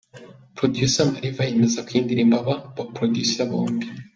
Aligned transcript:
Producer 0.57 1.03
Mariva 1.11 1.41
yemeza 1.47 1.79
ko 1.85 1.89
iyi 1.93 2.05
ndirimbo 2.05 2.35
aba 2.41 2.55
ba 2.75 2.83
producer 2.95 3.45
bombi. 3.49 3.85